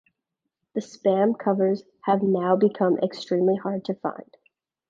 The 0.73 0.79
Spam 0.79 1.37
covers 1.37 1.83
have 2.05 2.23
now 2.23 2.55
become 2.55 2.97
extremely 3.03 3.55
hard 3.55 3.85
to 3.85 3.93
find. 3.93 4.35